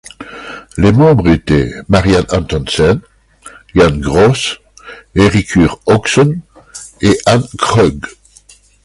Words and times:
Les 0.77 0.91
membres 0.91 1.29
étaient 1.29 1.71
Marianne 1.87 2.25
Antonsen, 2.31 3.01
Jan 3.75 3.95
Groth, 3.99 4.59
Eiríkur 5.13 5.79
Hauksson 5.85 6.39
et 7.01 7.19
Hanne 7.27 7.47
Krogh. 7.59 8.03